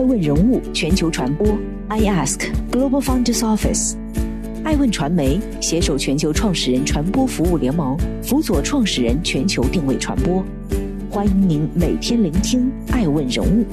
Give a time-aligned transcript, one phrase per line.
[0.00, 1.46] 爱问人物全球传播
[1.88, 3.96] ，I Ask Global Founders Office，
[4.64, 10.42] 爱问传媒携手全球创始人传播服务联盟，辅佐创始人全球定位传播。
[11.10, 13.66] 欢迎您每天聆听爱问人物。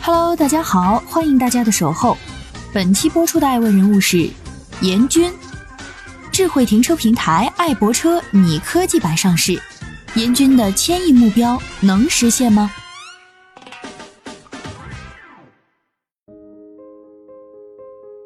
[0.00, 2.16] Hello，大家好，欢迎大家的守候。
[2.72, 4.26] 本期播出的爱问人物是
[4.80, 5.30] 严军。
[6.32, 9.60] 智慧停车平台爱泊车拟科技版上市，
[10.14, 12.70] 严军的千亿目标能实现吗？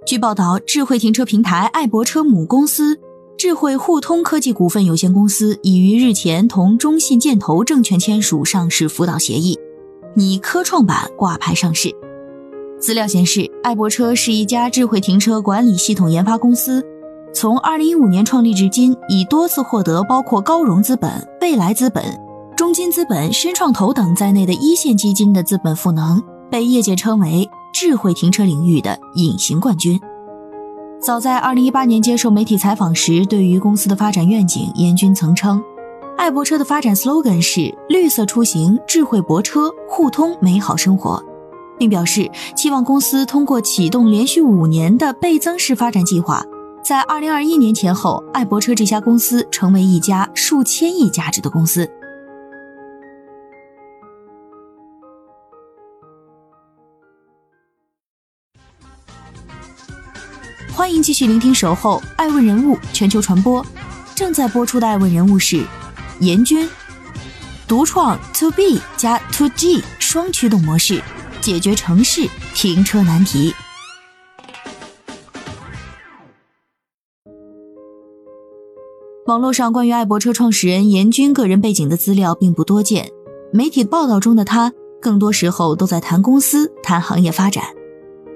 [0.07, 2.99] 据报道，智慧停车平台爱泊车母公司
[3.37, 9.59] 智慧互通科技股份有限公司已于日前同中信建投证券签署上市辅导协议，
[10.15, 11.95] 拟科创板挂牌上市。
[12.79, 16.85] 资料显示，爱泊车是一家智慧停车管理系统研发公司。
[17.35, 22.05] 从二零一五年创立至今，已多次获得包括高融资本、未来资本、
[22.57, 29.99] 中金资本、深创投等在内的一线基金的资本赋能，被业界称为智慧停车领域的隐形冠军。
[31.01, 35.61] 早在二零一八年接受媒体采访时，对于公司的发展愿景，严军曾称，
[36.19, 41.21] 爱泊车的发展 slogan 是“绿色出行，智慧泊车，互通美好生活”，
[41.79, 46.45] 并表示期望公司通过启动连续五年的倍增式发展计划。
[46.83, 51.89] 在二零二一年前后，爱泊车这家公司成为一家数千亿价值的公司。
[60.75, 63.65] 欢迎继续聆听《守候爱问人物全球传播》，
[64.17, 65.65] 正在播出的爱问人物是
[66.19, 66.69] 严军，
[67.69, 71.01] 独创 To B 加 To G 双驱动模式，
[71.41, 73.55] 解决城市停车难题。
[79.33, 83.09] 网络上关于爱博车创始人严军个人背景的资料并不多见，
[83.51, 84.71] 媒体报道中的他
[85.01, 87.65] 更多时候都在谈公司、谈行业发展。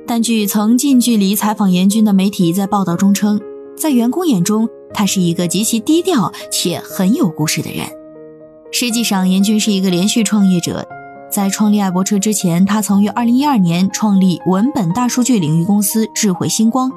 [0.07, 3.39] 但据曾近距离采访严军的媒体在报道中称，
[3.77, 7.87] 在员工眼中，他是一个极其低调且很有故事的人。
[8.73, 10.89] 实际上，严军是一个连续创业者，
[11.31, 16.91] 在创立爱博车之前，他曾于2012年创立文本大数据领域公司智慧星光。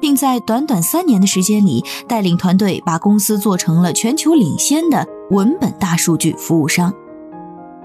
[0.00, 6.92] 并在短短三年的时间里，带领团队把公司做成了全球领先的文本大数据服务商。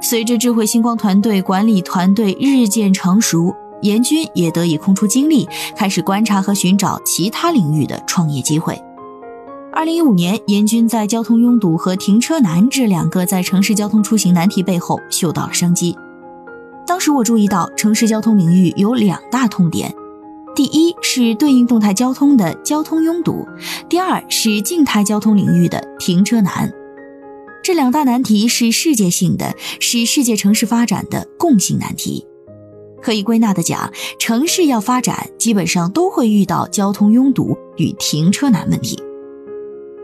[0.02, 8.78] 随着智慧星光团队管理团队日渐成熟，严军也得以空出精力，开始观察和寻找其他领域的创业机会。
[9.72, 15.98] 二零一五年，严军在交通拥堵和停车难这两个在城市交通出行难题背后嗅到了商机。
[16.86, 19.94] 当时我注意到，城市交通领域有两大痛点。
[20.56, 23.48] 第一是对应动态交通的交通拥堵，
[23.90, 26.72] 第二是静态交通领域的停车难。
[27.64, 32.28] 这两大难题是世界性的，是世界城市发展的共性难题。
[33.02, 39.02] 可以归纳的讲，城市要发展，基本上都会遇到交通拥堵与停车难问题。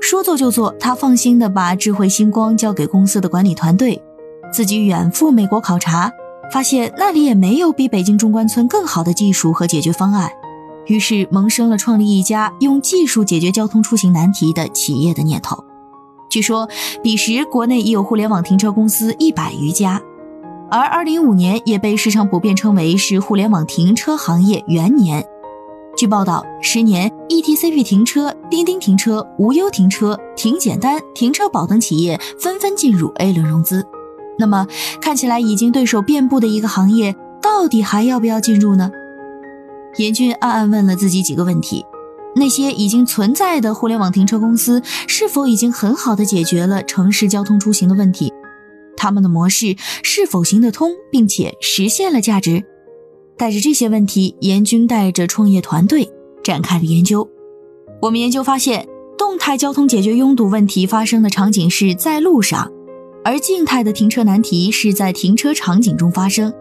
[0.02, 4.02] 说做就做，他放心的把智慧星光交给公司的管理团队，
[4.52, 6.12] 自己远赴美国考察，
[6.52, 10.32] 发现那里也没有比北京中关村更好的技术和解决方案。
[10.90, 15.64] 于是萌生了创立一家用技术解决交通出行难题的企业的念头。
[16.30, 16.68] 据说，
[17.04, 20.02] 彼时国内已有互联网停车公司一百余家，
[20.70, 25.24] 而二零一五年也被市场普遍称为是互联网停车行业元年。
[25.96, 33.86] 据报道，十年 ETCP 停车、钉钉停车、无忧停车、停简单、停车宝等企业纷纷进入 A 轮融资。
[34.40, 34.66] 那么，
[35.02, 38.90] 看起来已经对手遍布的一个行业，到底还要不要进入呢？
[39.98, 41.86] 严军暗暗问了自己几个问题：
[42.36, 48.32] 那些已经存在的互联网停车公司是否已经很好的解决了城市交通出行的问题？
[48.96, 52.64] 他们的模式是否行得通，并且实现了价值？
[53.38, 56.10] 带着这些问题，严军带着创业团队
[56.44, 57.30] 展开了研究。
[58.02, 62.70] 我们研究发现，动态交通解决拥堵问题发生的场景是在路上，
[63.24, 66.54] 而静态的停车难题是在停车场景中发生。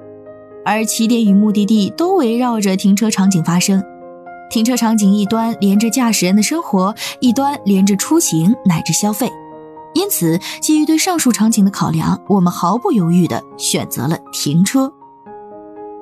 [0.65, 3.83] 而起点与目的地都围绕着停车场景发生，
[4.51, 9.31] 停车场景一端连着驾驶人的生活，一端连着出行乃至消费。
[9.95, 14.93] 因此，基于对上述场景的考量，我们毫不犹豫地选择了停车。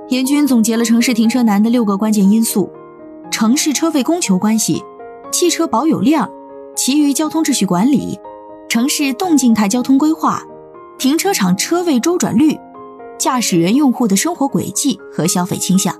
[0.08, 2.70] 严军总结了城市停车难的六个关键因素：
[3.30, 4.82] 城市车位供求关系、
[5.32, 6.28] 汽车保有量、
[6.76, 8.18] 其余交通秩序管理、
[8.68, 10.42] 城市动静态交通规划、
[10.98, 12.58] 停车场车位周转率。
[13.18, 15.94] 驾驶员用户的生活轨迹和消费倾向，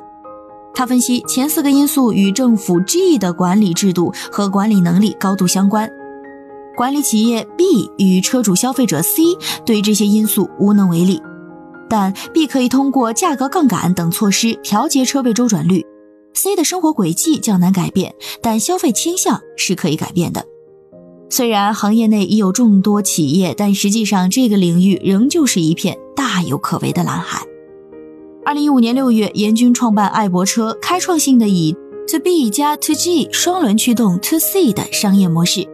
[0.75, 5.91] 他分析前四个因素与政府 G 的管理制度和管理能力高度相关。
[6.77, 9.23] 管理企业 B 与车主消费者 C
[9.65, 11.23] 对这些因素无能为力，
[11.89, 15.85] 但 B 可以通过价格杠杆等措施调节车位周转率。
[16.35, 20.45] C 的生活轨迹较难改变，但消费倾向是可以改变的。
[21.29, 27.43] 虽然行业内已有众多企业，但实际上这个领域仍旧是一片大有可为的蓝海。
[28.45, 31.75] 二零一五年六月，严军创办爱博车，开创性的以
[32.09, 35.67] To B 加 To G 双轮驱动 To C 的商业模式，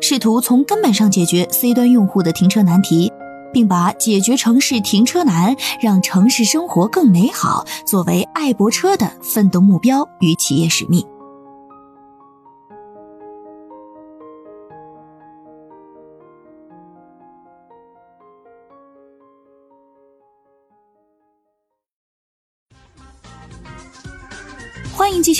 [0.00, 3.12] 试图从根本上解决 C 端用户的停车难题，
[3.52, 11.04] 并把解决城市停车难，让城市生活更美好作为爱博车的奋斗目标与企业使命。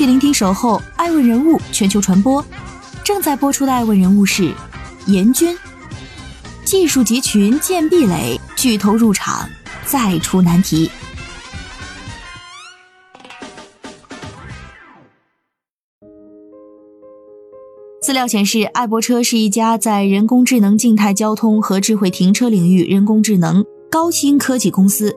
[0.07, 2.43] 聆听《守候爱问人物全球传播》，
[3.03, 4.53] 正在播出的爱问人物是
[5.07, 5.57] 严军。
[6.65, 9.49] 技术集群建壁垒，巨头入场
[9.87, 10.91] 再出难题。
[18.03, 25.17] 资料显示，爱博车是一家在人工智能静态交通和智慧停车领域人工智能高新科技公司。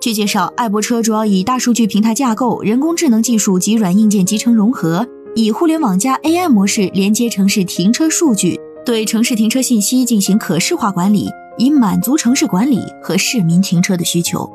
[0.00, 5.04] 据介绍，爱博车主要以大数据平台架构、人工智能技术及软硬件集成融合，
[5.34, 14.48] 以互联网加 AI 模式连接城市停车数据，对城市停车信息进行可视化管理，以满足城市管理和市民停车的需求。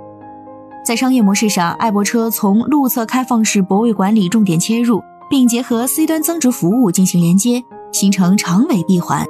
[0.85, 7.61] 在商业模式上，爱博车从路侧开放式泊位管理重点切入，并结合 C 端增值服务进行连接，
[7.91, 9.25] 形成长尾闭环。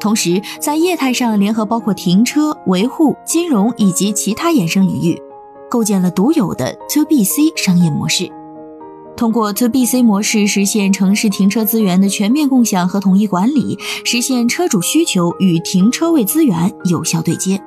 [0.00, 5.20] 同时，在业态上联合包括停车、维护、金融以及其他衍生领域。
[5.72, 8.30] 构建了独有的 To B C 商业模式，
[9.16, 17.58] 通过 To B C 模式实现城市停车资源的全面共享和统一管理，实现车主需求与停车位资源有效对接。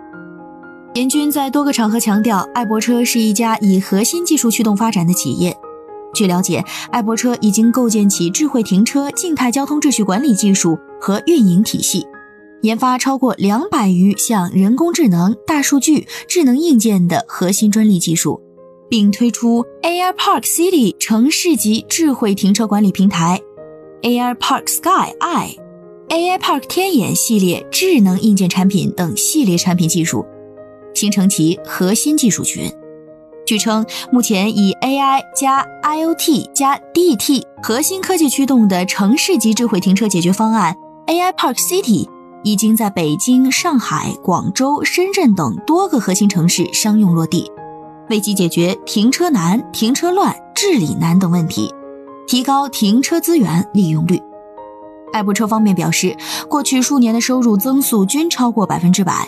[0.94, 5.58] 严军在多个场合强调，爱博车是一家以核心技术驱动发展的企业。
[6.14, 12.06] 据了解，爱博车已经构建起智慧停车、静态交通秩序管理技术和运营体系。
[12.62, 18.42] 研发超过两百余项人工智能、大数据、智能硬件的核心专利技术，
[18.90, 23.40] 并推出 AI Park City 城市级智慧停车管理平台、
[24.02, 25.58] AI Park Sky I、
[26.10, 30.26] AI Park 天眼系列智能硬件产品等系列产品技术，
[30.94, 32.72] 形成其核心技术群。
[33.46, 40.76] 据称，目前以 AI 加 IoT 加 DT 核心科技驱动的城市级智慧停车解决方案
[41.06, 42.08] AI Park City。
[42.46, 47.52] 已经在北京、上海、广州、深圳等多个核心城市商用落地，
[48.08, 51.74] 为其解决停车难、停车乱、治理难等问题，
[52.28, 54.22] 提高停车资源利用率。
[55.12, 56.16] 爱博车方面表示，
[56.48, 59.28] 过去数年的收入增速均超过百分之百，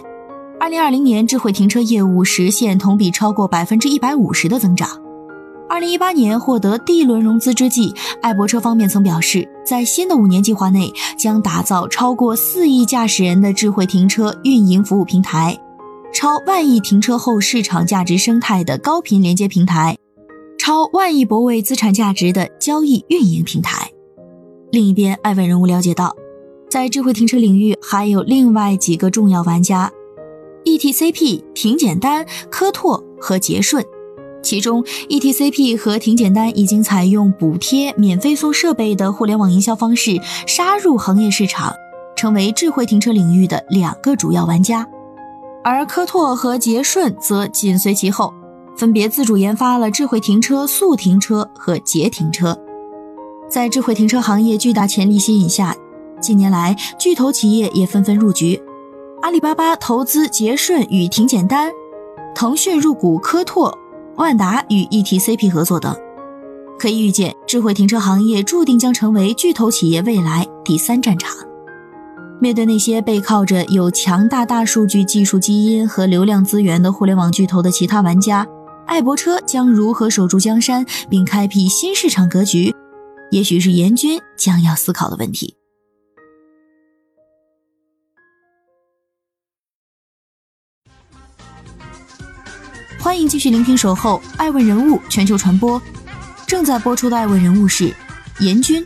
[0.60, 4.88] 二零二零年智慧停车业务实现同比超过百分之一百五十的增长。
[5.69, 15.58] 二零一八年获得第一轮融资之际，爱博车方面曾表示，在新的五年计划内，将打造超过四亿驾驶人的智慧停车运营服务平台，
[16.14, 19.98] 超万亿停车后市场价值生态的高频连接平台，
[20.58, 23.92] 超万亿泊位资产价值的交易运营平台。
[24.72, 26.16] 另一边，爱问人物了解到，
[26.69, 29.92] 在智慧停车领域还有另外几个重要玩家
[30.64, 33.86] ：ETCP、挺简单、科拓和捷顺。
[34.44, 41.74] 其中，ETCP 和挺简单已经采用补贴、免费送设备的互联网营销方式杀入行业市场，
[42.16, 44.88] 成为智慧停车领域的两个主要玩家。
[45.64, 48.34] 而科拓和捷顺则紧随其后，
[48.78, 52.58] 分别自主研发了智慧停车、速停车和捷停车。
[53.50, 55.76] 在智慧停车行业巨大潜力吸引下，
[56.22, 58.62] 近年来巨头企业也纷纷入局，
[59.22, 61.70] 阿里巴巴投资捷顺与挺简单，
[62.34, 63.78] 腾讯入股科拓。
[64.18, 65.95] 万达与 ETCP 合作等，
[66.80, 71.38] 可以预见，智慧停车行业注定将成为巨头企业未来第三战场。
[72.42, 78.47] 面对那些背靠着有强大大数据技术基因和流量资源的互联网巨头的其他玩家，
[78.88, 82.74] 爱博车将如何守住江山并开辟新市场格局？
[83.30, 85.56] 也许是严军将要思考的问题。
[93.07, 95.80] 欢迎继续聆听《守候爱问人物全球传播》，
[96.45, 97.95] 正在播出的爱问人物是
[98.42, 98.85] 严军，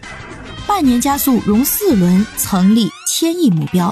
[0.68, 3.92] 半年加速融四轮，曾立千亿目标。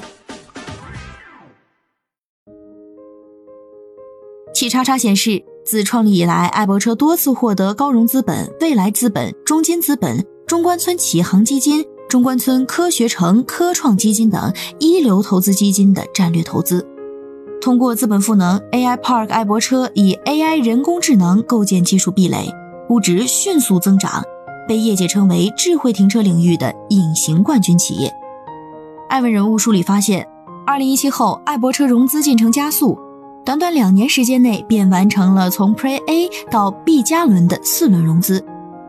[4.54, 16.88] 企查查显示，自创立以来，爱博车多次获得高融资本、未来资本、中金资本、中关村启航基金、中关村科学城科创基金等一流投资基金的战略投资。
[17.62, 22.50] 通过资本赋能，AI Park 爱泊车以 AI 人工智能构建技术壁垒，
[22.88, 24.24] 估值迅速增长，
[24.66, 28.10] 被业界称为智慧停车领域的隐形冠军企业。
[29.10, 30.26] 艾问人物梳理发现，
[30.66, 32.98] 二零一七后，爱泊车融资进程加速，
[33.44, 38.44] 短短两年时间内便完成了从 Pre A 到 B 加轮的四轮融资。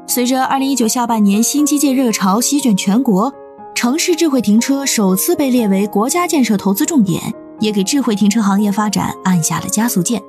[0.06, 3.32] 随着二零一九下半年新基建热潮席卷全国，
[3.74, 7.20] 城市智慧停车首次被列为国家建设投资重点。
[7.60, 10.20] 也给智慧停车行业发展按下了加速键。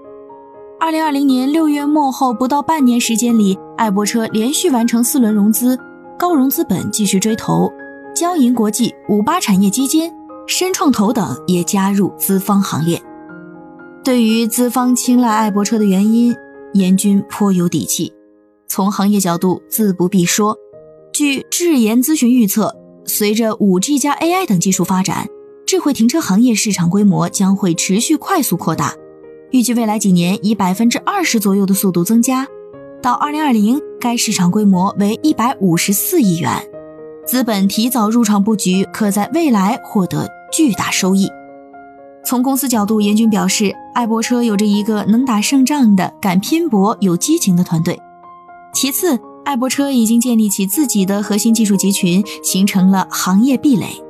[0.80, 5.80] 二零二零年六月末后不到半年时间里，爱泊车连续完成四轮融资，
[6.18, 7.72] 高融资本继续追投，
[8.16, 10.12] 交银国际、五八产业基金、
[10.48, 13.02] 深创投等也加入资方行列。
[14.04, 16.36] 对于资方青睐爱泊车的原因，
[16.74, 18.12] 严军颇有底气。
[18.68, 20.58] 从行业角度，自不必说。
[21.14, 25.28] 据智研咨询预测，随着五 G 加 AI 等技术发展。
[25.72, 28.94] 智慧停车行业市场规模将会持续快速扩大，
[29.52, 32.46] 预计未来几年以百分之二十左右的速度增加，
[33.02, 36.52] 到二零二零，该市场规模为一百五十四亿元。
[37.26, 41.30] 资本提早入场布局，可在未来获得巨大收益。
[42.26, 47.98] 从公司角度，严军表示，爱泊车有着一个能打胜仗的、敢拼搏、有激情的团队。
[48.74, 54.04] 其次，爱泊车已经建立起自己的核心技术集群，形成了行业壁垒。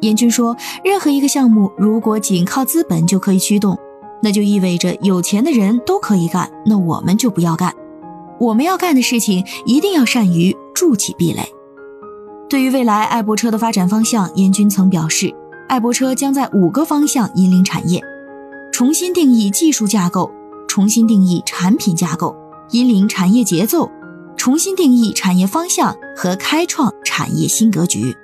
[0.00, 3.78] 严军说：“任何一个项目，如果仅靠资本就可以驱动，
[4.22, 7.74] 那就意味着有钱的人都可以干，那我们就不要干。
[8.38, 11.42] 我们要干的事情，一定要善于筑起壁垒。”
[12.48, 15.32] 对于未来爱博车的发展方向，严军曾表示
[15.68, 18.02] ：“爱博车将在五个方向引领产业：
[18.72, 20.30] 重新定义技术架构，
[20.66, 22.34] 重新定义产品架构，
[22.72, 23.88] 引领产业节奏，
[24.36, 28.16] 重新定义产业方向和开创产业新格局。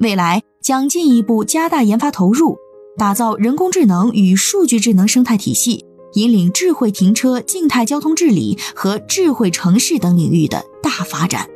[0.00, 2.58] 未来。”将进一步加大研发投入，
[2.98, 5.82] 打造人工智能与数据智能生态体系，
[6.14, 11.48] 引领智慧停车、静态交通治理和智慧城市等领域的大发展。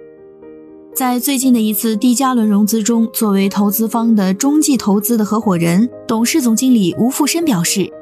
[0.94, 7.92] 在最近的一次 D 加轮融资中，作为投资方的中继投资的合伙人、董事总经理吴富申表示，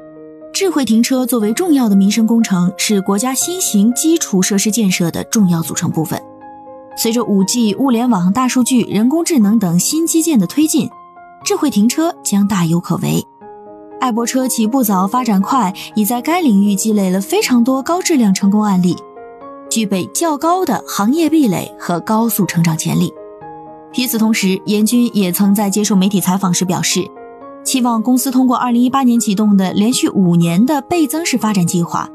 [0.53, 6.21] 智慧停车作为重要的民生工程，是国家新型基础设施建设的重要组成部分。
[7.01, 10.87] 随着 5G、物联网、大数据、人工智能等新基建的推进，
[11.43, 13.25] 智慧停车将大有可为。
[13.99, 18.95] 爱泊车起步早、发展快，已在该领域积累了非常多高质量成功案例，
[19.67, 23.11] 具备较高的行业壁垒和高速成长潜力。
[23.95, 27.03] 与此同时，严军也曾在接受媒体采访时表示，
[27.63, 32.07] 期望公司通过2018年启动的连续五年的倍增式发展计划。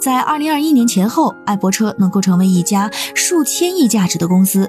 [0.00, 4.66] 在二零二一年前后，爱泊车能够成为一家数千亿价值的公司。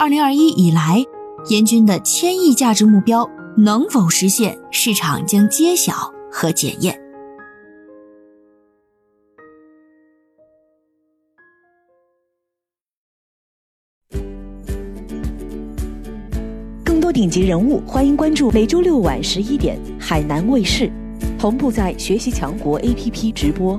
[0.00, 1.00] 二零二一以来，
[1.48, 7.00] 严军的千亿价值目标能否实现，市场将揭晓和检验。
[16.84, 20.90] 更多顶级人物，欢迎关注每周六晚十一点海南卫视，
[21.38, 23.78] 同步在学习强国 APP 直播。